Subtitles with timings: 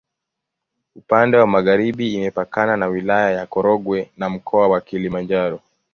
[0.95, 5.61] Upande wa magharibi imepakana na Wilaya ya Korogwe na Mkoa wa Kilimanjaro.